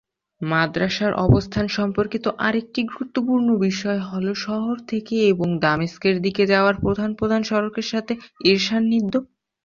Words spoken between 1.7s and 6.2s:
সম্পর্কিত আরেকটি গুরুত্বপূর্ণ বিষয় হ'ল শহর থেকে এবং দামেস্কের